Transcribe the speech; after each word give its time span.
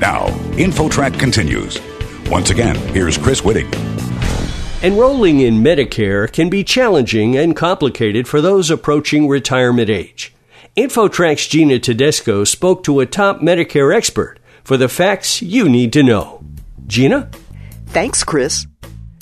Now, 0.00 0.28
InfoTrack 0.52 1.18
continues. 1.18 1.80
Once 2.30 2.50
again, 2.50 2.76
here's 2.94 3.18
Chris 3.18 3.40
Whitting. 3.40 3.68
Enrolling 4.80 5.40
in 5.40 5.56
Medicare 5.56 6.30
can 6.30 6.48
be 6.48 6.62
challenging 6.62 7.36
and 7.36 7.56
complicated 7.56 8.28
for 8.28 8.40
those 8.40 8.70
approaching 8.70 9.26
retirement 9.26 9.90
age. 9.90 10.32
InfoTrack's 10.76 11.48
Gina 11.48 11.80
Tedesco 11.80 12.44
spoke 12.44 12.84
to 12.84 13.00
a 13.00 13.06
top 13.06 13.40
Medicare 13.40 13.92
expert 13.92 14.38
for 14.62 14.76
the 14.76 14.88
facts 14.88 15.42
you 15.42 15.68
need 15.68 15.92
to 15.94 16.04
know. 16.04 16.44
Gina? 16.86 17.28
Thanks, 17.86 18.22
Chris. 18.22 18.66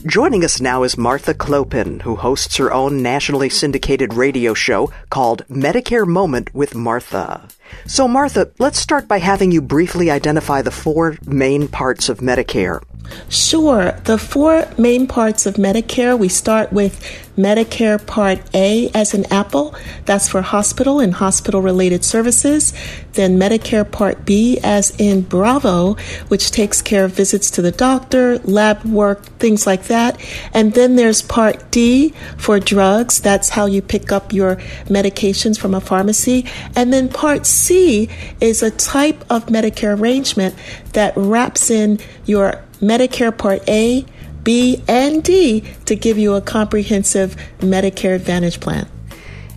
Joining 0.07 0.45
us 0.45 0.61
now 0.61 0.85
is 0.85 0.97
Martha 0.97 1.35
Clopin, 1.35 2.03
who 2.03 2.15
hosts 2.15 2.59
her 2.59 2.73
own 2.73 3.03
nationally 3.03 3.49
syndicated 3.49 4.15
radio 4.15 4.55
show 4.55 4.93
called 5.11 5.45
Medicare 5.49 6.07
Moment 6.07 6.55
with 6.55 6.77
Martha. 6.77 7.49
So, 7.87 8.07
Martha, 8.07 8.53
let's 8.61 8.79
start 8.79 9.09
by 9.09 9.19
having 9.19 9.51
you 9.51 9.61
briefly 9.61 10.09
identify 10.09 10.63
the 10.63 10.71
four 10.71 11.17
main 11.27 11.67
parts 11.67 12.09
of 12.09 12.19
Medicare. 12.19 12.85
Sure. 13.29 13.93
The 14.05 14.17
four 14.17 14.69
main 14.79 15.09
parts 15.09 15.45
of 15.45 15.55
Medicare, 15.55 16.17
we 16.17 16.29
start 16.29 16.73
with 16.73 17.26
Medicare 17.37 18.05
Part 18.05 18.41
A 18.55 18.91
as 18.95 19.15
an 19.15 19.31
apple. 19.33 19.75
That's 20.05 20.29
for 20.29 20.43
hospital 20.43 21.01
and 21.01 21.15
hospital 21.15 21.61
related 21.61 22.05
services. 22.05 22.73
Then 23.13 23.39
Medicare 23.39 23.91
Part 23.91 24.25
B 24.25 24.59
as 24.63 24.95
in 24.99 25.23
Bravo, 25.23 25.95
which 26.29 26.51
takes 26.51 26.83
care 26.83 27.05
of 27.05 27.13
visits 27.13 27.51
to 27.53 27.63
the 27.63 27.73
doctor, 27.73 28.39
lab 28.39 28.85
work, 28.85 29.25
things 29.39 29.67
like 29.67 29.85
that. 29.85 30.21
And 30.53 30.75
then 30.75 30.97
there's 30.97 31.23
Part 31.23 31.71
D 31.71 32.15
for 32.39 32.59
drugs. 32.59 33.21
That's 33.21 33.51
how 33.51 33.67
you 33.67 33.83
pick 33.83 34.13
up 34.13 34.33
your 34.33 34.57
medications 34.87 35.59
from 35.59 35.75
a 35.75 35.81
pharmacy. 35.81 36.47
And 36.75 36.93
then 36.93 37.09
Part 37.09 37.47
C 37.47 38.09
is 38.41 38.63
a 38.63 38.71
type 38.71 39.25
of 39.31 39.47
Medicare 39.47 39.99
arrangement 39.99 40.55
that 40.93 41.13
wraps 41.17 41.71
in 41.71 41.99
your 42.25 42.63
Medicare 42.81 43.37
Part 43.37 43.67
A, 43.69 44.05
B, 44.47 44.81
and 44.87 45.25
D 45.25 45.65
to 45.87 45.97
give 45.97 46.19
you 46.19 46.35
a 46.35 46.41
comprehensive 46.41 47.35
Medicare 47.59 48.15
Advantage 48.15 48.61
plan. 48.61 48.89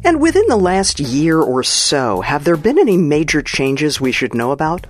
And 0.03 0.19
within 0.19 0.47
the 0.47 0.57
last 0.57 0.99
year 0.99 1.39
or 1.39 1.61
so, 1.61 2.21
have 2.21 2.43
there 2.43 2.57
been 2.57 2.79
any 2.79 2.97
major 2.97 3.43
changes 3.43 4.01
we 4.01 4.11
should 4.11 4.33
know 4.33 4.49
about? 4.49 4.87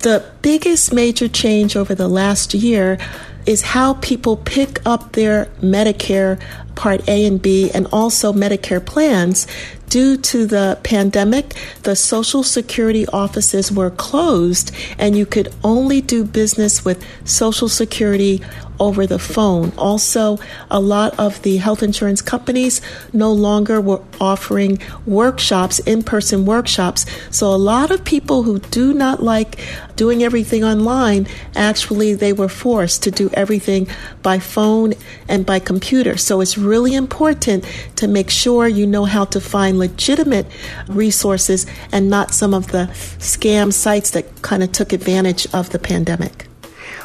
The 0.00 0.22
biggest 0.42 0.92
major 0.92 1.28
change 1.28 1.76
over 1.76 1.94
the 1.94 2.08
last 2.08 2.52
year 2.52 2.98
is 3.46 3.62
how 3.62 3.94
people 3.94 4.36
pick 4.36 4.84
up 4.84 5.12
their 5.12 5.46
Medicare 5.62 6.38
Part 6.78 7.08
A 7.08 7.26
and 7.26 7.42
B 7.42 7.72
and 7.74 7.88
also 7.92 8.32
Medicare 8.32 8.84
plans 8.84 9.48
due 9.88 10.16
to 10.16 10.46
the 10.46 10.78
pandemic, 10.82 11.54
the 11.82 11.96
Social 11.96 12.42
Security 12.42 13.06
offices 13.08 13.72
were 13.72 13.90
closed 13.90 14.70
and 14.98 15.16
you 15.16 15.26
could 15.26 15.52
only 15.64 16.00
do 16.00 16.24
business 16.24 16.84
with 16.84 17.04
Social 17.24 17.68
Security 17.68 18.40
over 18.80 19.06
the 19.06 19.18
phone. 19.18 19.72
Also, 19.76 20.38
a 20.70 20.78
lot 20.78 21.18
of 21.18 21.42
the 21.42 21.56
health 21.56 21.82
insurance 21.82 22.22
companies 22.22 22.80
no 23.12 23.32
longer 23.32 23.80
were 23.80 24.00
offering 24.20 24.78
workshops, 25.04 25.80
in 25.80 26.02
person 26.02 26.46
workshops. 26.46 27.04
So, 27.30 27.52
a 27.52 27.56
lot 27.56 27.90
of 27.90 28.04
people 28.04 28.44
who 28.44 28.60
do 28.60 28.94
not 28.94 29.20
like 29.20 29.58
doing 29.96 30.22
everything 30.22 30.62
online 30.62 31.26
actually 31.56 32.14
they 32.14 32.32
were 32.32 32.48
forced 32.48 33.02
to 33.02 33.10
do 33.10 33.28
everything 33.34 33.88
by 34.22 34.38
phone 34.38 34.94
and 35.28 35.44
by 35.44 35.58
computer. 35.58 36.16
So, 36.16 36.40
it's 36.40 36.56
really 36.68 36.94
important 36.94 37.64
to 37.96 38.06
make 38.06 38.30
sure 38.30 38.68
you 38.68 38.86
know 38.86 39.04
how 39.04 39.24
to 39.26 39.40
find 39.40 39.78
legitimate 39.78 40.46
resources 40.88 41.66
and 41.92 42.10
not 42.10 42.32
some 42.34 42.54
of 42.54 42.68
the 42.72 42.88
scam 43.18 43.72
sites 43.72 44.10
that 44.10 44.42
kind 44.42 44.62
of 44.62 44.72
took 44.72 44.92
advantage 44.92 45.46
of 45.52 45.70
the 45.70 45.78
pandemic. 45.78 46.47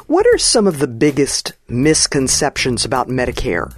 What 0.08 0.28
are 0.28 0.38
some 0.38 0.68
of 0.68 0.80
the 0.80 0.88
biggest 0.88 1.54
misconceptions 1.70 2.84
about 2.84 3.08
Medicare? 3.08 3.74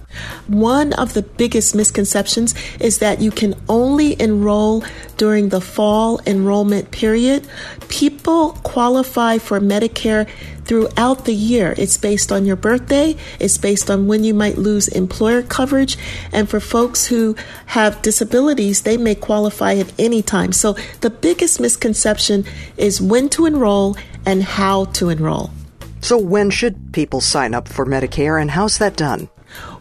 One 0.48 0.92
of 0.94 1.14
the 1.14 1.22
biggest 1.22 1.72
misconceptions 1.76 2.52
is 2.80 2.98
that 2.98 3.20
you 3.20 3.30
can 3.30 3.54
only 3.68 4.20
enroll 4.20 4.84
during 5.18 5.50
the 5.50 5.60
fall 5.60 6.20
enrollment 6.26 6.90
period. 6.90 7.46
People 7.88 8.52
qualify 8.64 9.38
for 9.38 9.60
Medicare 9.60 10.28
throughout 10.64 11.26
the 11.26 11.34
year. 11.34 11.76
It's 11.78 11.96
based 11.96 12.32
on 12.32 12.44
your 12.44 12.56
birthday, 12.56 13.14
it's 13.38 13.56
based 13.56 13.88
on 13.88 14.08
when 14.08 14.24
you 14.24 14.34
might 14.34 14.58
lose 14.58 14.88
employer 14.88 15.42
coverage, 15.42 15.96
and 16.32 16.50
for 16.50 16.58
folks 16.58 17.06
who 17.06 17.36
have 17.66 18.02
disabilities, 18.02 18.82
they 18.82 18.96
may 18.96 19.14
qualify 19.14 19.74
at 19.74 19.92
any 19.96 20.22
time. 20.22 20.50
So 20.50 20.72
the 21.02 21.10
biggest 21.10 21.60
misconception 21.60 22.44
is 22.76 23.00
when 23.00 23.28
to 23.28 23.46
enroll 23.46 23.96
and 24.26 24.42
how 24.42 24.86
to 24.86 25.08
enroll. 25.08 25.52
So, 26.00 26.18
when 26.18 26.50
should 26.50 26.92
people 26.92 27.20
sign 27.20 27.54
up 27.54 27.68
for 27.68 27.84
Medicare 27.84 28.40
and 28.40 28.50
how's 28.50 28.78
that 28.78 28.96
done? 28.96 29.28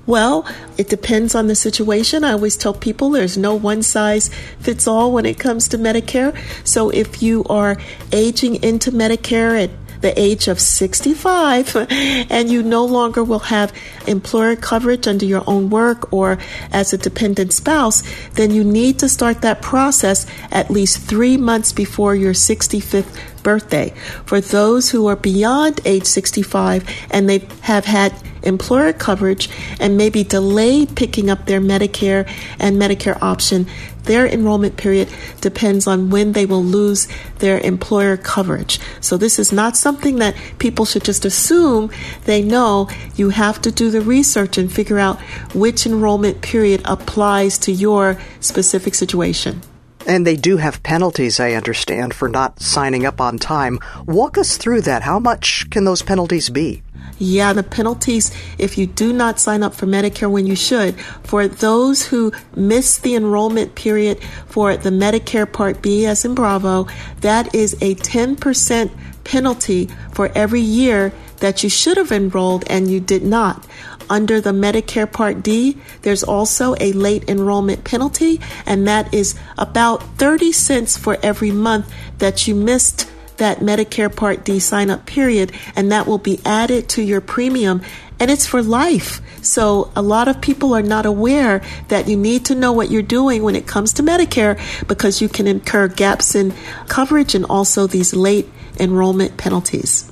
Well, 0.08 0.48
it 0.78 0.90
depends 0.90 1.34
on 1.34 1.48
the 1.48 1.56
situation. 1.56 2.24
I 2.24 2.34
always 2.34 2.56
tell 2.56 2.74
people 2.74 3.10
there's 3.10 3.38
no 3.38 3.56
one 3.56 3.82
size 3.82 4.30
fits 4.60 4.88
all 4.88 5.12
when 5.12 5.26
it 5.26 5.40
comes 5.40 5.68
to 5.70 5.78
Medicare. 5.78 6.38
So, 6.64 6.90
if 6.90 7.24
you 7.24 7.44
are 7.46 7.78
aging 8.12 8.64
into 8.64 8.92
Medicare 8.92 9.64
at 9.64 9.72
the 10.06 10.22
age 10.22 10.48
of 10.48 10.60
65 10.60 11.76
and 11.90 12.48
you 12.52 12.62
no 12.62 12.86
longer 12.86 13.24
will 13.24 13.40
have 13.40 13.74
employer 14.06 14.56
coverage 14.56 15.08
under 15.08 15.26
your 15.26 15.44
own 15.48 15.72
work 15.72 16.14
or 16.14 16.38
as 16.72 16.94
a 16.94 16.98
dependent 16.98 17.52
spouse, 17.52 18.04
then 18.34 18.52
you 18.52 18.64
need 18.64 19.00
to 19.00 19.10
start 19.10 19.42
that 19.42 19.64
process 19.64 20.28
at 20.52 20.70
least 20.70 21.00
three 21.00 21.38
months 21.38 21.74
before 21.74 22.14
your 22.14 22.34
65th 22.34 23.20
birthday. 23.42 23.96
For 24.28 24.40
those 24.40 24.92
who 24.92 25.08
are 25.08 25.16
beyond 25.16 25.82
age 25.86 26.06
65 26.06 26.88
and 27.10 27.28
they 27.28 27.48
have 27.62 27.86
had 27.86 28.14
employer 28.44 28.94
coverage 28.94 29.50
and 29.80 29.98
maybe 29.98 30.24
delayed 30.24 30.96
picking 30.96 31.32
up 31.32 31.48
their 31.48 31.60
Medicare 31.60 32.30
and 32.60 32.78
Medicare 32.78 33.20
option, 33.24 33.66
their 34.06 34.26
enrollment 34.26 34.78
period 34.78 35.10
depends 35.42 35.88
on 35.88 36.10
when 36.10 36.32
they 36.32 36.46
will 36.46 36.64
lose 36.64 37.08
their 37.40 37.60
employer 37.60 38.18
coverage. 38.18 38.80
So 39.02 39.18
this 39.18 39.38
is 39.40 39.52
not 39.52 39.76
something 39.76 40.18
that 40.18 40.36
people 40.60 40.86
should 40.86 41.04
just 41.04 41.26
assume 41.26 41.92
they 42.26 42.42
know. 42.42 42.90
You 43.16 43.30
have 43.30 43.62
to 43.64 43.72
do 43.72 43.92
the 43.92 44.02
research 44.02 44.58
and 44.58 44.72
figure 44.72 45.00
out 45.00 45.20
which 45.54 45.86
enrollment 45.86 46.42
period 46.42 46.82
applies 46.86 47.58
to 47.60 47.72
your 47.72 48.18
specific 48.40 48.96
situation. 48.96 49.62
And 50.08 50.26
they 50.26 50.36
do 50.36 50.58
have 50.58 50.84
penalties, 50.84 51.40
I 51.40 51.54
understand, 51.54 52.14
for 52.14 52.30
not 52.30 52.62
signing 52.62 53.06
up 53.06 53.20
on 53.20 53.40
time. 53.40 53.80
Walk 54.06 54.38
us 54.38 54.58
through 54.58 54.82
that. 54.82 55.02
How 55.02 55.18
much 55.18 55.68
can 55.72 55.84
those 55.86 56.04
penalties 56.04 56.50
be? 56.50 56.84
Yeah, 57.18 57.54
the 57.54 57.64
penalties 57.64 58.32
if 58.58 58.78
you 58.78 58.88
do 58.88 59.14
not 59.14 59.40
sign 59.40 59.64
up 59.64 59.74
for 59.74 59.86
Medicare 59.86 60.30
when 60.30 60.46
you 60.46 60.56
should. 60.56 61.00
For 61.24 61.48
those 61.48 62.08
who 62.08 62.34
miss 62.56 62.98
the 62.98 63.16
enrollment 63.16 63.76
period 63.76 64.22
for 64.48 64.76
the 64.76 64.90
Medicare 64.90 65.52
Part 65.52 65.82
B, 65.82 66.06
as 66.06 66.26
in 66.26 66.36
Bravo, 66.36 66.88
that 67.22 67.56
is 67.56 67.74
a 67.82 67.96
10% 67.96 68.92
penalty 69.24 69.90
for 70.12 70.30
every 70.36 70.62
year 70.62 71.14
that 71.40 71.64
you 71.64 71.70
should 71.70 71.98
have 71.98 72.12
enrolled 72.12 72.66
and 72.70 72.92
you 72.92 73.00
did 73.00 73.24
not. 73.24 73.66
Under 74.10 74.40
the 74.40 74.52
Medicare 74.52 75.12
Part 75.12 75.42
D, 75.42 75.78
there's 76.02 76.24
also 76.24 76.76
a 76.80 76.92
late 76.92 77.28
enrollment 77.30 77.84
penalty, 77.84 78.40
and 78.66 78.88
that 78.88 79.12
is 79.14 79.36
about 79.58 80.04
30 80.18 80.52
cents 80.52 80.98
for 80.98 81.18
every 81.24 81.52
month 81.52 81.92
that 82.20 82.48
you 82.48 82.54
missed 82.54 83.10
that 83.38 83.60
Medicare 83.60 84.14
Part 84.14 84.46
D 84.46 84.60
sign 84.60 84.90
up 84.90 85.06
period, 85.06 85.52
and 85.76 85.92
that 85.92 86.08
will 86.08 86.18
be 86.18 86.40
added 86.46 86.90
to 86.90 87.02
your 87.02 87.22
premium, 87.22 87.82
and 88.20 88.32
it's 88.32 88.46
for 88.46 88.62
life. 88.62 89.22
So, 89.44 89.92
a 89.96 90.02
lot 90.02 90.28
of 90.28 90.42
people 90.42 90.74
are 90.74 90.82
not 90.82 91.06
aware 91.06 91.62
that 91.90 92.08
you 92.08 92.18
need 92.18 92.46
to 92.46 92.56
know 92.56 92.72
what 92.72 92.90
you're 92.90 93.02
doing 93.02 93.44
when 93.44 93.56
it 93.56 93.68
comes 93.68 93.94
to 93.94 94.04
Medicare 94.04 94.60
because 94.88 95.22
you 95.22 95.30
can 95.30 95.48
incur 95.48 95.88
gaps 95.88 96.36
in 96.36 96.54
coverage 96.88 97.36
and 97.36 97.46
also 97.46 97.88
these 97.88 98.14
late 98.14 98.50
enrollment 98.80 99.38
penalties. 99.38 100.12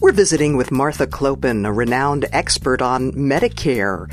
We're 0.00 0.12
visiting 0.12 0.56
with 0.56 0.72
Martha 0.72 1.06
Clopin, 1.06 1.64
a 1.64 1.72
renowned 1.72 2.26
expert 2.32 2.82
on 2.82 3.12
Medicare. 3.12 4.10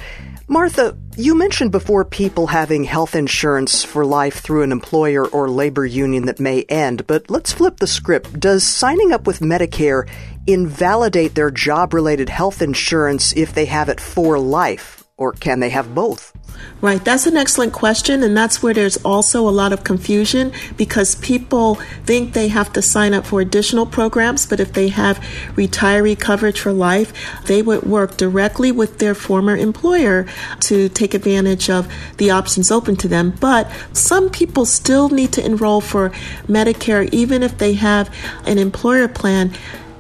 Martha, 0.48 0.96
you 1.20 1.36
mentioned 1.36 1.74
before 1.74 2.06
people 2.06 2.48
having 2.48 2.86
health 2.86 3.14
insurance 3.14 3.84
for 3.84 4.06
life 4.06 4.40
through 4.40 4.64
an 4.64 4.72
employer 4.72 5.28
or 5.28 5.50
labor 5.50 5.86
union 5.86 6.28
that 6.28 6.40
may 6.40 6.64
end, 6.70 7.06
but 7.08 7.30
let's 7.30 7.52
flip 7.52 7.76
the 7.78 7.88
script. 7.88 8.40
Does 8.40 8.64
signing 8.64 9.12
up 9.12 9.28
with 9.28 9.42
Medicare 9.42 10.08
invalidate 10.48 11.36
their 11.36 11.52
job 11.52 11.94
related 11.94 12.30
health 12.30 12.62
insurance 12.62 13.34
if 13.36 13.54
they 13.54 13.66
have 13.66 13.90
it 13.90 14.00
for 14.00 14.40
life, 14.40 14.99
or 15.20 15.34
can 15.34 15.60
they 15.60 15.70
have 15.70 15.94
both? 15.94 16.34
Right, 16.82 17.04
that's 17.04 17.28
an 17.28 17.36
excellent 17.36 17.74
question, 17.74 18.24
and 18.24 18.36
that's 18.36 18.64
where 18.64 18.74
there's 18.74 18.98
also 19.04 19.48
a 19.48 19.52
lot 19.52 19.74
of 19.74 19.84
confusion 19.84 20.54
because 20.78 21.16
people 21.16 21.76
think 22.06 22.34
they 22.34 22.48
have 22.48 22.72
to 22.74 22.82
sign 22.82 23.14
up 23.14 23.26
for 23.26 23.42
additional 23.42 23.86
programs, 23.86 24.46
but 24.46 24.62
if 24.62 24.72
they 24.72 24.88
have 24.88 25.18
retiree 25.56 26.18
coverage 26.18 26.60
for 26.62 26.72
life, 26.72 27.12
they 27.46 27.62
would 27.62 27.84
work 27.84 28.16
directly 28.16 28.72
with 28.72 29.00
their 29.00 29.14
former 29.14 29.58
employer 29.58 30.26
to 30.62 30.88
take 30.90 31.14
advantage 31.14 31.70
of 31.70 31.92
the 32.18 32.32
options 32.32 32.72
open 32.72 32.96
to 32.96 33.10
them. 33.10 33.32
But 33.42 33.70
some 33.92 34.30
people 34.30 34.66
still 34.66 35.10
need 35.10 35.34
to 35.34 35.46
enroll 35.46 35.82
for 35.82 36.12
Medicare 36.48 37.10
even 37.12 37.44
if 37.44 37.58
they 37.58 37.74
have 37.74 38.14
an 38.46 38.58
employer 38.58 39.10
plan 39.10 39.54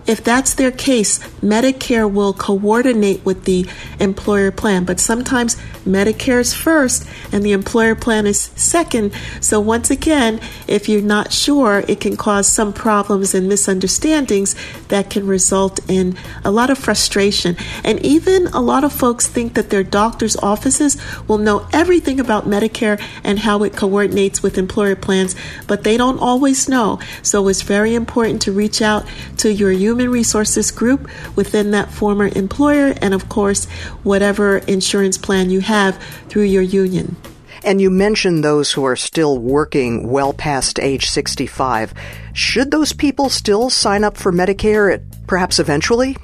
if 0.07 0.23
that's 0.23 0.53
their 0.53 0.71
case, 0.71 1.19
Medicare 1.41 2.11
will 2.11 2.33
coordinate 2.33 3.23
with 3.25 3.45
the 3.45 3.67
employer 3.99 4.51
plan. 4.51 4.83
But 4.85 4.99
sometimes 4.99 5.55
Medicare 5.85 6.39
is 6.39 6.53
first 6.53 7.07
and 7.31 7.43
the 7.43 7.51
employer 7.51 7.95
plan 7.95 8.25
is 8.25 8.51
second. 8.55 9.13
So 9.41 9.59
once 9.59 9.91
again, 9.91 10.39
if 10.67 10.89
you're 10.89 11.01
not 11.01 11.31
sure, 11.31 11.83
it 11.87 11.99
can 11.99 12.17
cause 12.17 12.47
some 12.47 12.73
problems 12.73 13.33
and 13.33 13.47
misunderstandings 13.47 14.55
that 14.87 15.09
can 15.09 15.27
result 15.27 15.79
in 15.89 16.17
a 16.43 16.51
lot 16.51 16.69
of 16.69 16.77
frustration. 16.77 17.55
And 17.83 18.03
even 18.05 18.47
a 18.47 18.61
lot 18.61 18.83
of 18.83 18.93
folks 18.93 19.27
think 19.27 19.53
that 19.53 19.69
their 19.69 19.83
doctor's 19.83 20.35
offices 20.37 20.97
will 21.27 21.37
know 21.37 21.67
everything 21.71 22.19
about 22.19 22.47
Medicare 22.47 23.01
and 23.23 23.39
how 23.39 23.63
it 23.63 23.75
coordinates 23.75 24.41
with 24.41 24.57
employer 24.57 24.95
plans, 24.95 25.35
but 25.67 25.83
they 25.83 25.97
don't 25.97 26.19
always 26.19 26.67
know. 26.67 26.99
So 27.21 27.47
it's 27.47 27.61
very 27.61 27.93
important 27.95 28.41
to 28.43 28.51
reach 28.51 28.81
out 28.81 29.05
to 29.37 29.51
your 29.51 29.71
human 29.71 29.98
human 29.99 30.13
resources 30.13 30.71
group 30.71 31.09
within 31.35 31.71
that 31.71 31.91
former 31.91 32.29
employer, 32.33 32.93
and 33.01 33.13
of 33.13 33.27
course, 33.27 33.65
whatever 34.03 34.59
insurance 34.59 35.17
plan 35.17 35.49
you 35.49 35.59
have 35.59 36.01
through 36.29 36.43
your 36.43 36.61
union. 36.61 37.17
And 37.65 37.81
you 37.81 37.89
mentioned 37.89 38.41
those 38.41 38.71
who 38.71 38.85
are 38.85 38.95
still 38.95 39.37
working 39.37 40.09
well 40.09 40.31
past 40.31 40.79
age 40.79 41.09
65. 41.09 41.93
Should 42.31 42.71
those 42.71 42.93
people 42.93 43.27
still 43.29 43.69
sign 43.69 44.05
up 44.05 44.15
for 44.15 44.31
Medicare 44.31 44.93
at, 44.93 45.27
perhaps 45.27 45.59
eventually? 45.59 46.15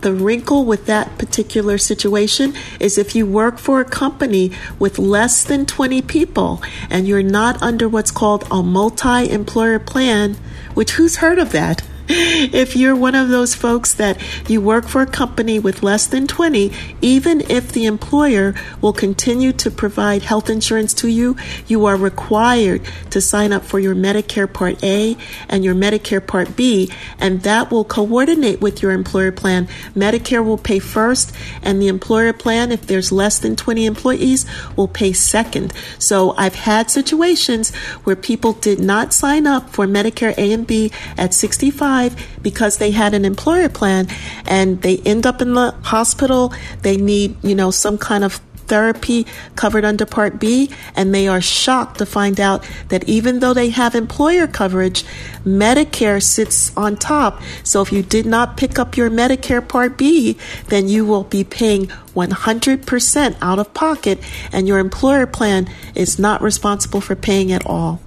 The 0.00 0.14
wrinkle 0.14 0.64
with 0.64 0.86
that 0.86 1.18
particular 1.18 1.76
situation 1.76 2.54
is 2.80 2.96
if 2.96 3.14
you 3.14 3.26
work 3.26 3.58
for 3.58 3.82
a 3.82 3.84
company 3.84 4.52
with 4.78 4.98
less 4.98 5.44
than 5.44 5.66
20 5.66 6.00
people 6.00 6.62
and 6.88 7.06
you're 7.06 7.22
not 7.22 7.60
under 7.60 7.86
what's 7.86 8.10
called 8.10 8.48
a 8.50 8.62
multi 8.62 9.28
employer 9.28 9.78
plan, 9.78 10.38
which 10.72 10.92
who's 10.92 11.16
heard 11.16 11.38
of 11.38 11.52
that? 11.52 11.82
if 12.52 12.74
you're 12.74 12.96
one 12.96 13.14
of 13.14 13.28
those 13.28 13.54
folks 13.54 13.94
that 13.94 14.20
you 14.50 14.60
work 14.60 14.88
for 14.88 15.00
a 15.00 15.06
company 15.06 15.60
with 15.60 15.84
less 15.84 16.08
than 16.08 16.26
20, 16.26 16.72
even 17.00 17.40
if 17.42 17.70
the 17.70 17.84
employer 17.84 18.52
will 18.80 18.92
continue 18.92 19.52
to 19.52 19.70
provide 19.70 20.22
health 20.22 20.50
insurance 20.50 20.92
to 20.92 21.06
you, 21.06 21.36
you 21.68 21.86
are 21.86 21.96
required 21.96 22.82
to 23.10 23.20
sign 23.20 23.52
up 23.52 23.64
for 23.64 23.78
your 23.78 23.94
Medicare 23.94 24.52
Part 24.52 24.82
A 24.82 25.16
and 25.48 25.64
your 25.64 25.76
Medicare 25.76 26.26
Part 26.26 26.56
B, 26.56 26.90
and 27.20 27.42
that 27.42 27.70
will 27.70 27.84
coordinate 27.84 28.60
with 28.60 28.82
your 28.82 28.90
employer 28.90 29.30
plan. 29.30 29.68
Medicare 29.94 30.44
will 30.44 30.58
pay 30.58 30.80
first, 30.80 31.32
and 31.62 31.80
the 31.80 31.86
employer 31.86 32.32
plan, 32.32 32.72
if 32.72 32.88
there's 32.88 33.12
less 33.12 33.38
than 33.38 33.54
20 33.54 33.86
employees, 33.86 34.46
will 34.74 34.88
pay 34.88 35.12
second. 35.12 35.72
So 36.00 36.34
I've 36.36 36.56
had 36.56 36.90
situations 36.90 37.72
where 38.02 38.16
people 38.16 38.52
did 38.52 38.80
not 38.80 39.12
sign 39.12 39.46
up 39.46 39.70
for 39.70 39.86
Medicare 39.86 40.36
A 40.36 40.52
and 40.52 40.66
B 40.66 40.90
at 41.16 41.32
65 41.32 41.99
because 42.42 42.78
they 42.78 42.90
had 42.90 43.14
an 43.14 43.24
employer 43.24 43.68
plan 43.68 44.08
and 44.46 44.80
they 44.82 44.98
end 44.98 45.26
up 45.26 45.42
in 45.42 45.54
the 45.54 45.72
hospital. 45.82 46.52
They 46.82 46.96
need, 46.96 47.36
you 47.44 47.54
know, 47.54 47.70
some 47.70 47.98
kind 47.98 48.24
of 48.24 48.40
therapy 48.70 49.26
covered 49.56 49.84
under 49.84 50.06
Part 50.06 50.38
B, 50.38 50.70
and 50.94 51.12
they 51.12 51.26
are 51.26 51.40
shocked 51.40 51.98
to 51.98 52.06
find 52.06 52.40
out 52.40 52.64
that 52.88 53.06
even 53.08 53.40
though 53.40 53.52
they 53.52 53.70
have 53.70 53.96
employer 53.96 54.46
coverage, 54.46 55.04
Medicare 55.44 56.22
sits 56.22 56.74
on 56.76 56.96
top. 56.96 57.42
So 57.64 57.82
if 57.82 57.90
you 57.90 58.02
did 58.02 58.26
not 58.26 58.56
pick 58.56 58.78
up 58.78 58.96
your 58.96 59.10
Medicare 59.10 59.66
Part 59.66 59.98
B, 59.98 60.38
then 60.68 60.88
you 60.88 61.04
will 61.04 61.24
be 61.24 61.42
paying 61.42 61.88
100% 62.14 63.36
out 63.42 63.58
of 63.58 63.74
pocket, 63.74 64.20
and 64.52 64.68
your 64.68 64.78
employer 64.78 65.26
plan 65.26 65.68
is 65.96 66.20
not 66.20 66.40
responsible 66.40 67.00
for 67.00 67.16
paying 67.16 67.50
at 67.50 67.66
all. 67.66 68.00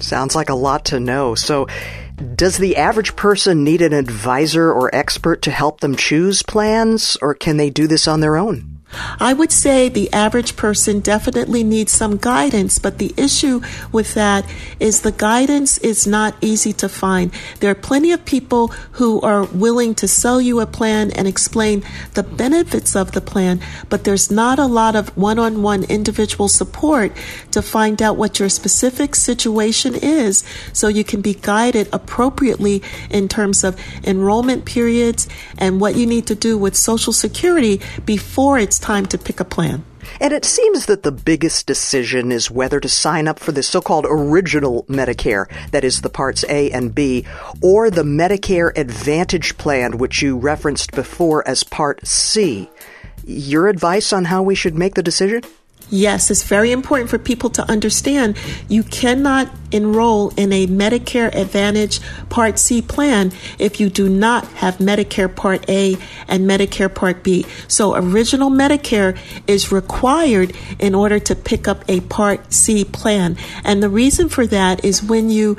Sounds 0.00 0.34
like 0.34 0.48
a 0.48 0.54
lot 0.54 0.86
to 0.86 0.98
know. 0.98 1.36
So, 1.36 1.68
does 2.34 2.58
the 2.58 2.76
average 2.76 3.16
person 3.16 3.64
need 3.64 3.82
an 3.82 3.92
advisor 3.92 4.72
or 4.72 4.94
expert 4.94 5.42
to 5.42 5.50
help 5.50 5.80
them 5.80 5.96
choose 5.96 6.42
plans, 6.42 7.16
or 7.20 7.34
can 7.34 7.56
they 7.56 7.70
do 7.70 7.86
this 7.86 8.08
on 8.08 8.20
their 8.20 8.36
own? 8.36 8.77
I 9.20 9.34
would 9.34 9.52
say 9.52 9.88
the 9.88 10.10
average 10.12 10.56
person 10.56 11.00
definitely 11.00 11.62
needs 11.62 11.92
some 11.92 12.16
guidance, 12.16 12.78
but 12.78 12.98
the 12.98 13.12
issue 13.16 13.60
with 13.92 14.14
that 14.14 14.46
is 14.80 15.02
the 15.02 15.12
guidance 15.12 15.76
is 15.78 16.06
not 16.06 16.34
easy 16.40 16.72
to 16.74 16.88
find. 16.88 17.30
There 17.60 17.70
are 17.70 17.74
plenty 17.74 18.12
of 18.12 18.24
people 18.24 18.68
who 18.92 19.20
are 19.20 19.44
willing 19.44 19.94
to 19.96 20.08
sell 20.08 20.40
you 20.40 20.60
a 20.60 20.66
plan 20.66 21.10
and 21.10 21.28
explain 21.28 21.84
the 22.14 22.22
benefits 22.22 22.96
of 22.96 23.12
the 23.12 23.20
plan, 23.20 23.60
but 23.90 24.04
there's 24.04 24.30
not 24.30 24.58
a 24.58 24.66
lot 24.66 24.96
of 24.96 25.14
one 25.16 25.38
on 25.38 25.62
one 25.62 25.84
individual 25.84 26.48
support 26.48 27.12
to 27.50 27.60
find 27.60 28.00
out 28.00 28.16
what 28.16 28.38
your 28.38 28.48
specific 28.48 29.14
situation 29.14 29.94
is 29.94 30.44
so 30.72 30.88
you 30.88 31.04
can 31.04 31.20
be 31.20 31.34
guided 31.34 31.88
appropriately 31.92 32.82
in 33.10 33.28
terms 33.28 33.64
of 33.64 33.78
enrollment 34.04 34.64
periods 34.64 35.28
and 35.58 35.80
what 35.80 35.94
you 35.94 36.06
need 36.06 36.26
to 36.26 36.34
do 36.34 36.56
with 36.56 36.74
Social 36.74 37.12
Security 37.12 37.80
before 38.06 38.58
it's 38.58 38.77
time 38.78 39.06
to 39.06 39.18
pick 39.18 39.40
a 39.40 39.44
plan. 39.44 39.84
And 40.20 40.32
it 40.32 40.44
seems 40.44 40.86
that 40.86 41.02
the 41.02 41.12
biggest 41.12 41.66
decision 41.66 42.32
is 42.32 42.50
whether 42.50 42.80
to 42.80 42.88
sign 42.88 43.28
up 43.28 43.38
for 43.38 43.52
the 43.52 43.62
so-called 43.62 44.06
original 44.08 44.84
Medicare, 44.84 45.46
that 45.70 45.84
is 45.84 46.00
the 46.00 46.10
parts 46.10 46.44
A 46.48 46.70
and 46.70 46.94
B, 46.94 47.26
or 47.62 47.90
the 47.90 48.02
Medicare 48.02 48.76
Advantage 48.76 49.58
plan, 49.58 49.98
which 49.98 50.22
you 50.22 50.36
referenced 50.38 50.92
before 50.92 51.46
as 51.46 51.62
part 51.62 52.06
C. 52.06 52.70
Your 53.24 53.68
advice 53.68 54.12
on 54.12 54.24
how 54.24 54.42
we 54.42 54.54
should 54.54 54.76
make 54.76 54.94
the 54.94 55.02
decision? 55.02 55.42
Yes, 55.90 56.30
it's 56.30 56.42
very 56.42 56.70
important 56.70 57.08
for 57.08 57.18
people 57.18 57.48
to 57.50 57.70
understand 57.70 58.36
you 58.68 58.82
cannot 58.82 59.50
enroll 59.72 60.30
in 60.36 60.52
a 60.52 60.66
Medicare 60.66 61.34
Advantage 61.34 62.00
Part 62.28 62.58
C 62.58 62.82
plan 62.82 63.32
if 63.58 63.80
you 63.80 63.88
do 63.88 64.08
not 64.08 64.46
have 64.48 64.78
Medicare 64.78 65.34
Part 65.34 65.68
A 65.68 65.96
and 66.26 66.46
Medicare 66.48 66.94
Part 66.94 67.22
B. 67.22 67.46
So, 67.68 67.94
original 67.94 68.50
Medicare 68.50 69.18
is 69.46 69.72
required 69.72 70.54
in 70.78 70.94
order 70.94 71.18
to 71.20 71.34
pick 71.34 71.66
up 71.66 71.84
a 71.88 72.00
Part 72.00 72.52
C 72.52 72.84
plan. 72.84 73.36
And 73.64 73.82
the 73.82 73.90
reason 73.90 74.28
for 74.28 74.46
that 74.46 74.84
is 74.84 75.02
when 75.02 75.30
you 75.30 75.56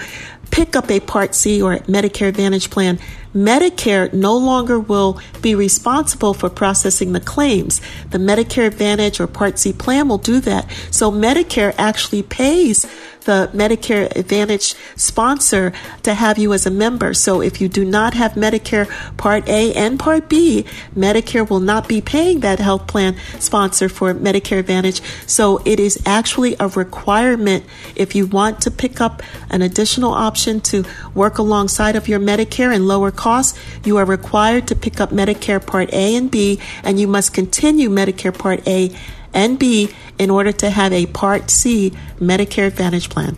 pick 0.51 0.75
up 0.75 0.91
a 0.91 0.99
Part 0.99 1.33
C 1.33 1.61
or 1.61 1.77
Medicare 1.79 2.27
Advantage 2.27 2.69
plan, 2.69 2.99
Medicare 3.33 4.11
no 4.11 4.35
longer 4.35 4.79
will 4.79 5.19
be 5.41 5.53
responsible 5.53 6.33
for 6.33 6.49
processing 6.49 7.13
the 7.13 7.19
claims. 7.19 7.79
The 8.09 8.17
Medicare 8.17 8.67
Advantage 8.67 9.19
or 9.19 9.27
Part 9.27 9.59
C 9.59 9.71
plan 9.73 10.09
will 10.09 10.17
do 10.17 10.39
that. 10.41 10.69
So 10.91 11.11
Medicare 11.11 11.75
actually 11.77 12.23
pays 12.23 12.85
the 13.21 13.49
Medicare 13.53 14.13
Advantage 14.15 14.75
sponsor 14.95 15.73
to 16.03 16.13
have 16.13 16.37
you 16.37 16.53
as 16.53 16.65
a 16.65 16.71
member. 16.71 17.13
So 17.13 17.41
if 17.41 17.61
you 17.61 17.67
do 17.67 17.85
not 17.85 18.13
have 18.13 18.33
Medicare 18.33 18.89
Part 19.17 19.47
A 19.47 19.73
and 19.73 19.99
Part 19.99 20.29
B, 20.29 20.65
Medicare 20.95 21.49
will 21.49 21.59
not 21.59 21.87
be 21.87 22.01
paying 22.01 22.39
that 22.41 22.59
health 22.59 22.87
plan 22.87 23.15
sponsor 23.39 23.89
for 23.89 24.13
Medicare 24.13 24.59
Advantage. 24.59 25.01
So 25.25 25.61
it 25.65 25.79
is 25.79 26.01
actually 26.05 26.55
a 26.59 26.67
requirement 26.67 27.65
if 27.95 28.15
you 28.15 28.25
want 28.27 28.61
to 28.61 28.71
pick 28.71 29.01
up 29.01 29.21
an 29.49 29.61
additional 29.61 30.11
option 30.11 30.61
to 30.61 30.83
work 31.13 31.37
alongside 31.37 31.95
of 31.95 32.07
your 32.07 32.19
Medicare 32.19 32.73
and 32.73 32.87
lower 32.87 33.11
costs, 33.11 33.59
you 33.83 33.97
are 33.97 34.05
required 34.05 34.67
to 34.67 34.75
pick 34.75 34.99
up 34.99 35.11
Medicare 35.11 35.65
Part 35.65 35.93
A 35.93 36.15
and 36.15 36.31
B, 36.31 36.59
and 36.83 36.99
you 36.99 37.07
must 37.07 37.33
continue 37.33 37.89
Medicare 37.89 38.37
Part 38.37 38.67
A 38.67 38.95
and 39.33 39.59
B 39.59 39.89
in 40.17 40.29
order 40.29 40.51
to 40.51 40.69
have 40.69 40.93
a 40.93 41.05
Part 41.07 41.49
C 41.49 41.91
Medicare 42.19 42.67
Advantage 42.67 43.09
plan. 43.09 43.37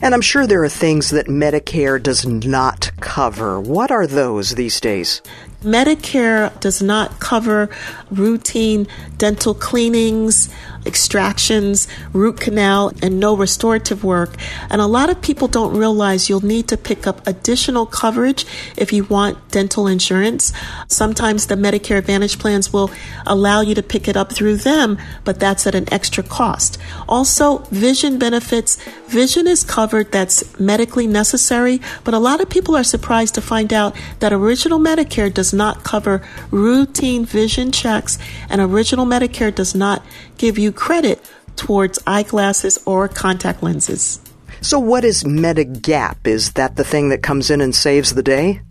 And 0.00 0.14
I'm 0.14 0.20
sure 0.20 0.46
there 0.46 0.62
are 0.62 0.68
things 0.68 1.10
that 1.10 1.26
Medicare 1.26 2.00
does 2.02 2.24
not 2.26 2.92
cover. 3.00 3.60
What 3.60 3.90
are 3.90 4.06
those 4.06 4.54
these 4.54 4.80
days? 4.80 5.22
Medicare 5.62 6.58
does 6.60 6.82
not 6.82 7.20
cover 7.20 7.68
routine 8.10 8.86
dental 9.18 9.54
cleanings, 9.54 10.48
extractions, 10.86 11.88
root 12.12 12.40
canal, 12.40 12.92
and 13.02 13.18
no 13.20 13.36
restorative 13.36 14.04
work. 14.04 14.34
And 14.70 14.80
a 14.80 14.86
lot 14.86 15.10
of 15.10 15.20
people 15.22 15.48
don't 15.48 15.76
realize 15.76 16.28
you'll 16.28 16.44
need 16.44 16.68
to 16.68 16.76
pick 16.76 17.06
up 17.06 17.26
additional 17.26 17.86
coverage 17.86 18.46
if 18.76 18.92
you 18.92 19.04
want 19.04 19.50
dental 19.50 19.86
insurance. 19.86 20.52
Sometimes 20.88 21.46
the 21.46 21.54
Medicare 21.54 21.98
Advantage 21.98 22.38
plans 22.38 22.72
will 22.72 22.90
allow 23.26 23.60
you 23.60 23.74
to 23.74 23.82
pick 23.82 24.08
it 24.08 24.16
up 24.16 24.32
through 24.32 24.56
them, 24.56 24.98
but 25.24 25.38
that's 25.38 25.66
at 25.66 25.74
an 25.74 25.92
extra 25.92 26.22
cost. 26.22 26.78
Also, 27.08 27.58
vision 27.70 28.18
benefits. 28.18 28.76
Vision 29.06 29.46
is 29.46 29.62
covered 29.62 30.10
that's 30.12 30.58
medically 30.58 31.06
necessary, 31.06 31.80
but 32.04 32.14
a 32.14 32.18
lot 32.18 32.40
of 32.40 32.48
people 32.48 32.74
are 32.74 32.84
surprised 32.84 33.34
to 33.34 33.40
find 33.40 33.72
out 33.72 33.94
that 34.20 34.32
original 34.32 34.78
Medicare 34.78 35.32
does 35.32 35.52
not 35.52 35.84
cover 35.84 36.22
routine 36.50 37.24
vision 37.24 37.70
checks 37.72 38.18
and 38.48 38.60
original 38.60 39.06
Medicare 39.06 39.54
does 39.54 39.74
not 39.74 40.02
give 40.42 40.58
you 40.58 40.72
credit 40.72 41.20
towards 41.54 42.00
eyeglasses 42.04 42.76
or 42.84 43.06
contact 43.06 43.62
lenses. 43.62 44.18
So, 44.60 44.78
what 44.78 45.04
is 45.04 45.24
Medigap? 45.24 46.24
Is 46.26 46.52
that 46.52 46.76
the 46.76 46.84
thing 46.84 47.08
that 47.08 47.22
comes 47.22 47.50
in 47.50 47.60
and 47.60 47.74
saves 47.74 48.14
the 48.14 48.22
day? 48.22 48.60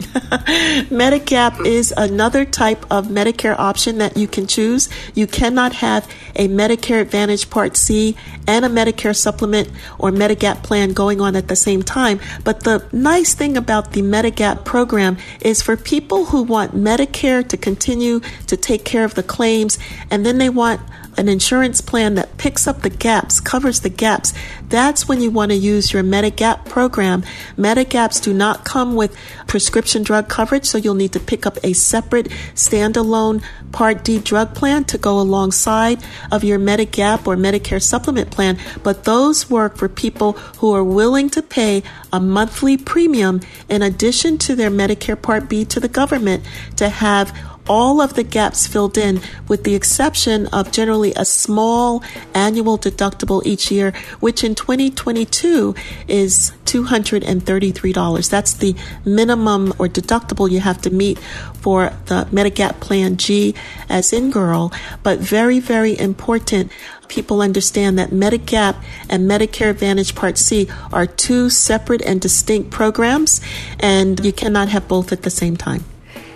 Medigap 0.89 1.65
is 1.65 1.93
another 1.95 2.45
type 2.45 2.85
of 2.89 3.07
Medicare 3.07 3.57
option 3.59 3.97
that 3.97 4.15
you 4.15 4.27
can 4.27 4.47
choose. 4.47 4.89
You 5.15 5.27
cannot 5.27 5.73
have 5.73 6.09
a 6.35 6.47
Medicare 6.47 7.01
Advantage 7.01 7.49
Part 7.49 7.75
C 7.75 8.15
and 8.47 8.63
a 8.63 8.69
Medicare 8.69 9.15
supplement 9.15 9.69
or 9.99 10.11
Medigap 10.11 10.63
plan 10.63 10.93
going 10.93 11.19
on 11.19 11.35
at 11.35 11.49
the 11.49 11.57
same 11.57 11.83
time. 11.83 12.21
But 12.45 12.61
the 12.61 12.87
nice 12.93 13.33
thing 13.33 13.57
about 13.57 13.91
the 13.91 14.01
Medigap 14.01 14.63
program 14.63 15.17
is 15.41 15.61
for 15.61 15.75
people 15.75 16.25
who 16.25 16.43
want 16.43 16.73
Medicare 16.73 17.45
to 17.49 17.57
continue 17.57 18.21
to 18.47 18.55
take 18.55 18.85
care 18.85 19.03
of 19.03 19.15
the 19.15 19.23
claims 19.23 19.77
and 20.09 20.25
then 20.25 20.37
they 20.37 20.49
want 20.49 20.79
an 21.21 21.29
insurance 21.29 21.81
plan 21.81 22.15
that 22.15 22.35
picks 22.39 22.65
up 22.65 22.81
the 22.81 22.89
gaps, 22.89 23.39
covers 23.39 23.81
the 23.81 23.89
gaps, 23.89 24.33
that's 24.69 25.07
when 25.07 25.21
you 25.21 25.29
want 25.29 25.51
to 25.51 25.55
use 25.55 25.93
your 25.93 26.01
Medigap 26.01 26.65
program. 26.65 27.21
Medigaps 27.55 28.19
do 28.19 28.33
not 28.33 28.65
come 28.65 28.95
with 28.95 29.15
prescription 29.45 30.01
drug 30.01 30.27
coverage, 30.27 30.65
so 30.65 30.79
you'll 30.79 30.95
need 30.95 31.13
to 31.13 31.19
pick 31.19 31.45
up 31.45 31.59
a 31.63 31.73
separate 31.73 32.25
standalone 32.55 33.43
Part 33.71 34.03
D 34.03 34.17
drug 34.17 34.55
plan 34.55 34.83
to 34.85 34.97
go 34.97 35.19
alongside 35.19 36.03
of 36.31 36.43
your 36.43 36.57
Medigap 36.59 37.27
or 37.27 37.37
Medicare 37.37 37.81
supplement 37.81 38.31
plan. 38.31 38.57
But 38.81 39.03
those 39.03 39.49
work 39.49 39.77
for 39.77 39.87
people 39.87 40.33
who 40.57 40.73
are 40.73 40.83
willing 40.83 41.29
to 41.29 41.43
pay 41.43 41.83
a 42.11 42.19
monthly 42.19 42.77
premium 42.77 43.41
in 43.69 43.81
addition 43.81 44.39
to 44.39 44.55
their 44.55 44.71
Medicare 44.71 45.21
Part 45.21 45.47
B 45.47 45.63
to 45.65 45.79
the 45.79 45.87
government 45.87 46.43
to 46.77 46.89
have 46.89 47.37
all 47.67 48.01
of 48.01 48.13
the 48.15 48.23
gaps 48.23 48.67
filled 48.67 48.97
in, 48.97 49.21
with 49.47 49.63
the 49.63 49.75
exception 49.75 50.47
of 50.47 50.71
generally 50.71 51.13
a 51.15 51.25
small 51.25 52.03
annual 52.33 52.77
deductible 52.77 53.45
each 53.45 53.71
year, 53.71 53.93
which 54.19 54.43
in 54.43 54.55
2022 54.55 55.75
is 56.07 56.51
$233. 56.65 58.29
That's 58.29 58.53
the 58.53 58.75
minimum 59.05 59.73
or 59.79 59.87
deductible 59.87 60.49
you 60.49 60.59
have 60.59 60.81
to 60.81 60.89
meet 60.89 61.19
for 61.19 61.91
the 62.05 62.27
Medigap 62.31 62.79
Plan 62.79 63.17
G 63.17 63.53
as 63.89 64.13
in 64.13 64.31
girl, 64.31 64.71
but 65.03 65.19
very, 65.19 65.59
very 65.59 65.97
important 65.97 66.71
people 67.11 67.41
understand 67.41 67.99
that 67.99 68.09
Medigap 68.09 68.81
and 69.09 69.29
Medicare 69.29 69.69
Advantage 69.69 70.15
Part 70.15 70.37
C 70.37 70.67
are 70.93 71.05
two 71.05 71.49
separate 71.49 72.01
and 72.01 72.21
distinct 72.21 72.71
programs, 72.71 73.41
and 73.79 74.23
you 74.23 74.31
cannot 74.31 74.69
have 74.69 74.87
both 74.87 75.11
at 75.11 75.23
the 75.23 75.29
same 75.29 75.57
time. 75.57 75.83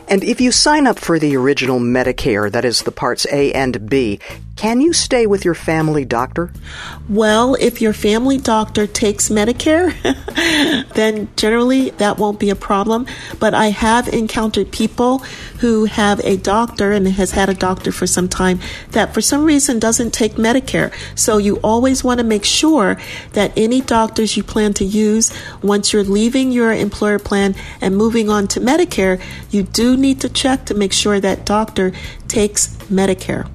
And 0.07 0.24
if 0.24 0.39
you 0.39 0.51
sign 0.51 0.85
up 0.85 1.00
for 1.00 1.17
the 1.17 1.35
original 1.35 1.79
Medicare, 1.79 2.51
that 2.51 2.63
is 2.63 2.83
the 2.83 2.91
parts 2.91 3.25
A 3.31 3.51
and 3.53 3.89
B, 3.89 4.19
can 4.55 4.79
you 4.79 4.93
stay 4.93 5.27
with 5.27 5.43
your 5.43 5.53
family 5.53 6.05
doctor? 6.05 6.50
Well, 7.09 7.55
if 7.55 7.81
your 7.81 7.91
family 7.91 8.38
doctor 8.38 8.88
takes 8.88 9.27
Medicare, 9.27 9.93
then 10.93 11.27
generally 11.35 11.89
that 11.91 12.17
won't 12.17 12.39
be 12.39 12.50
a 12.50 12.55
problem. 12.55 13.05
But 13.38 13.53
I 13.53 13.67
have 13.67 14.07
encountered 14.07 14.71
people 14.71 15.19
who 15.59 15.85
have 15.85 16.21
a 16.24 16.38
doctor 16.38 16.93
and 16.93 17.05
has 17.05 17.31
had 17.31 17.50
a 17.50 17.53
doctor 17.53 17.91
for 17.91 18.07
some 18.07 18.29
time 18.29 18.62
that 18.91 19.13
for 19.13 19.19
some 19.19 19.43
reason 19.43 19.77
doesn't 19.77 20.13
take 20.13 20.35
Medicare. 20.35 20.93
So 21.19 21.38
you 21.38 21.57
always 21.57 22.01
want 22.01 22.19
to 22.19 22.25
make 22.25 22.45
sure 22.45 22.97
that 23.33 23.51
any 23.57 23.81
doctors 23.81 24.38
you 24.38 24.43
plan 24.43 24.74
to 24.75 24.85
use 24.85 25.33
once 25.63 25.91
you're 25.91 26.03
leaving 26.03 26.53
your 26.53 26.71
employer 26.71 27.19
plan 27.19 27.55
and 27.81 27.97
moving 27.97 28.29
on 28.29 28.47
to 28.50 28.62
Medicare, 28.62 29.21
you 29.51 29.63
do 29.63 29.97
need 29.97 30.21
to 30.21 30.29
check 30.29 30.65
to 30.65 30.74
make 30.74 30.93
sure 30.93 31.19
that 31.19 31.45
doctor 31.45 31.91
takes 32.29 32.67
Medicare. 32.88 33.50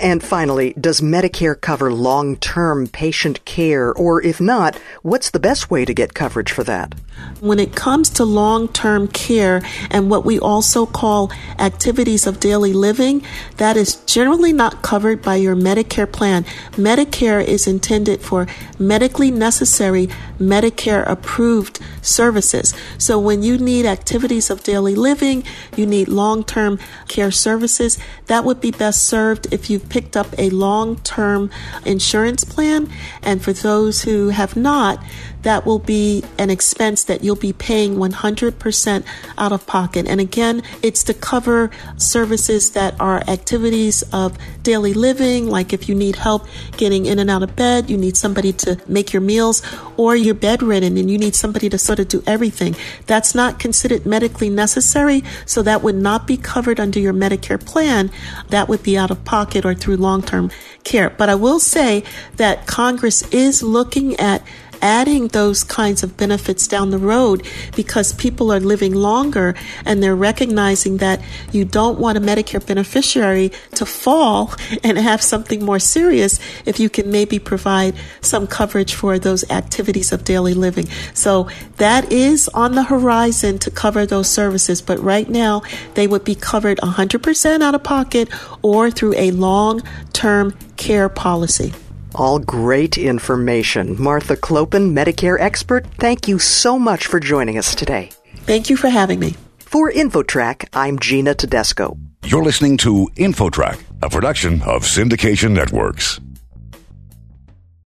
And 0.00 0.22
finally, 0.22 0.74
does 0.74 1.00
Medicare 1.00 1.60
cover 1.60 1.92
long-term 1.92 2.86
patient 2.88 3.44
care? 3.44 3.92
Or 3.92 4.22
if 4.22 4.40
not, 4.40 4.76
what's 5.02 5.30
the 5.30 5.40
best 5.40 5.70
way 5.70 5.84
to 5.84 5.92
get 5.92 6.14
coverage 6.14 6.52
for 6.52 6.62
that? 6.64 6.94
When 7.40 7.58
it 7.58 7.74
comes 7.74 8.10
to 8.10 8.24
long 8.24 8.68
term 8.68 9.08
care 9.08 9.60
and 9.90 10.08
what 10.08 10.24
we 10.24 10.38
also 10.38 10.86
call 10.86 11.32
activities 11.58 12.28
of 12.28 12.38
daily 12.38 12.72
living, 12.72 13.24
that 13.56 13.76
is 13.76 13.96
generally 14.06 14.52
not 14.52 14.82
covered 14.82 15.20
by 15.20 15.34
your 15.34 15.56
Medicare 15.56 16.10
plan. 16.10 16.44
Medicare 16.72 17.44
is 17.44 17.66
intended 17.66 18.20
for 18.20 18.46
medically 18.78 19.32
necessary, 19.32 20.08
Medicare 20.38 21.08
approved 21.08 21.80
services. 22.02 22.72
So 22.98 23.18
when 23.18 23.42
you 23.42 23.58
need 23.58 23.84
activities 23.84 24.48
of 24.48 24.62
daily 24.62 24.94
living, 24.94 25.42
you 25.76 25.86
need 25.86 26.06
long 26.06 26.44
term 26.44 26.78
care 27.08 27.32
services, 27.32 27.98
that 28.26 28.44
would 28.44 28.60
be 28.60 28.70
best 28.70 29.02
served 29.04 29.52
if 29.52 29.70
you've 29.70 29.87
picked 29.88 30.16
up 30.16 30.26
a 30.38 30.50
long 30.50 30.96
term 30.98 31.50
insurance 31.84 32.44
plan. 32.44 32.88
And 33.22 33.42
for 33.42 33.52
those 33.52 34.02
who 34.02 34.28
have 34.30 34.56
not, 34.56 35.02
that 35.42 35.64
will 35.64 35.78
be 35.78 36.24
an 36.36 36.50
expense 36.50 37.04
that 37.04 37.22
you'll 37.22 37.36
be 37.36 37.52
paying 37.52 37.96
100% 37.96 39.04
out 39.38 39.52
of 39.52 39.66
pocket. 39.66 40.06
And 40.06 40.20
again, 40.20 40.62
it's 40.82 41.04
to 41.04 41.14
cover 41.14 41.70
services 41.96 42.72
that 42.72 43.00
are 43.00 43.22
activities 43.28 44.02
of 44.12 44.36
daily 44.62 44.92
living, 44.92 45.48
like 45.48 45.72
if 45.72 45.88
you 45.88 45.94
need 45.94 46.16
help 46.16 46.46
getting 46.76 47.06
in 47.06 47.18
and 47.18 47.30
out 47.30 47.42
of 47.42 47.54
bed, 47.56 47.88
you 47.88 47.96
need 47.96 48.16
somebody 48.16 48.52
to 48.52 48.78
make 48.86 49.12
your 49.12 49.22
meals, 49.22 49.62
or 49.96 50.16
you're 50.16 50.34
bedridden 50.34 50.98
and 50.98 51.10
you 51.10 51.16
need 51.16 51.34
somebody 51.34 51.68
to 51.68 51.78
sort 51.78 51.98
of 51.98 52.08
do 52.08 52.22
everything. 52.26 52.74
That's 53.06 53.34
not 53.34 53.58
considered 53.58 54.04
medically 54.04 54.50
necessary, 54.50 55.22
so 55.46 55.62
that 55.62 55.82
would 55.82 55.94
not 55.94 56.26
be 56.26 56.36
covered 56.36 56.80
under 56.80 56.98
your 57.00 57.14
Medicare 57.14 57.64
plan. 57.64 58.10
That 58.48 58.68
would 58.68 58.82
be 58.82 58.98
out 58.98 59.10
of 59.10 59.24
pocket 59.24 59.64
or 59.64 59.74
through 59.78 59.96
long 59.96 60.22
term 60.22 60.50
care. 60.84 61.10
But 61.10 61.28
I 61.28 61.34
will 61.34 61.60
say 61.60 62.04
that 62.36 62.66
Congress 62.66 63.22
is 63.30 63.62
looking 63.62 64.16
at 64.16 64.42
adding 64.82 65.28
those 65.28 65.64
kinds 65.64 66.02
of 66.02 66.16
benefits 66.16 66.66
down 66.68 66.90
the 66.90 66.98
road 66.98 67.46
because 67.76 68.12
people 68.12 68.52
are 68.52 68.60
living 68.60 68.94
longer 68.94 69.54
and 69.84 70.02
they're 70.02 70.16
recognizing 70.16 70.98
that 70.98 71.20
you 71.52 71.64
don't 71.64 71.98
want 71.98 72.18
a 72.18 72.20
Medicare 72.20 72.64
beneficiary 72.64 73.50
to 73.74 73.86
fall 73.86 74.52
and 74.84 74.98
have 74.98 75.22
something 75.22 75.64
more 75.64 75.78
serious 75.78 76.38
if 76.66 76.80
you 76.80 76.88
can 76.88 77.10
maybe 77.10 77.38
provide 77.38 77.94
some 78.20 78.46
coverage 78.46 78.94
for 78.94 79.18
those 79.18 79.48
activities 79.50 80.12
of 80.12 80.24
daily 80.24 80.54
living. 80.54 80.86
So 81.14 81.48
that 81.76 82.12
is 82.12 82.48
on 82.48 82.74
the 82.74 82.84
horizon 82.84 83.58
to 83.60 83.70
cover 83.70 84.06
those 84.06 84.28
services, 84.28 84.82
but 84.82 84.98
right 84.98 85.28
now 85.28 85.62
they 85.94 86.06
would 86.06 86.24
be 86.24 86.34
covered 86.34 86.78
100% 86.78 87.62
out 87.62 87.74
of 87.74 87.82
pocket 87.82 88.28
or 88.62 88.90
through 88.90 89.14
a 89.16 89.30
long 89.30 89.82
term 90.12 90.54
care 90.76 91.08
policy. 91.08 91.72
All 92.18 92.40
great 92.40 92.98
information. 92.98 93.94
Martha 93.96 94.34
Clopin, 94.34 94.92
Medicare 94.92 95.38
expert, 95.38 95.86
thank 95.98 96.26
you 96.26 96.40
so 96.40 96.76
much 96.76 97.06
for 97.06 97.20
joining 97.20 97.58
us 97.58 97.76
today. 97.76 98.10
Thank 98.38 98.68
you 98.68 98.76
for 98.76 98.88
having 98.88 99.20
me. 99.20 99.36
For 99.58 99.88
InfoTrack, 99.88 100.68
I'm 100.72 100.98
Gina 100.98 101.34
Tedesco. 101.34 101.96
You're 102.24 102.42
listening 102.42 102.76
to 102.78 103.08
InfoTrack, 103.14 103.80
a 104.02 104.10
production 104.10 104.62
of 104.62 104.82
Syndication 104.82 105.52
Networks. 105.52 106.18